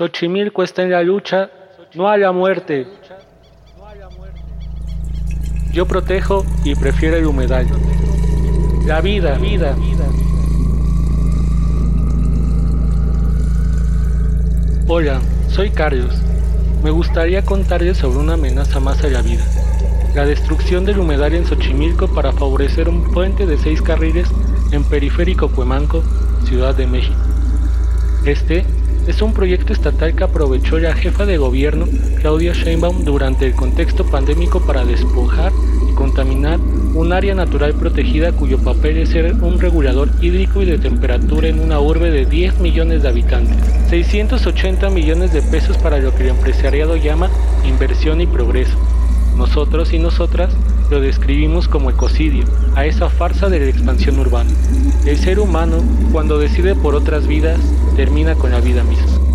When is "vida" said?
9.02-9.34, 9.34-9.74, 9.74-10.06, 19.20-19.44, 58.60-58.82